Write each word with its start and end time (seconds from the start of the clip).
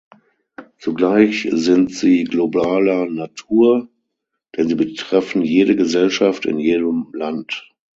Zugleich 0.79 1.47
sind 1.51 1.91
sie 1.93 2.23
globaler 2.23 3.05
Natur, 3.05 3.87
denn 4.57 4.67
sie 4.67 4.73
betreffen 4.73 5.43
jede 5.43 5.75
Gesellschaft 5.75 6.47
in 6.47 6.57
jedem 6.57 7.09
Land. 7.13 7.69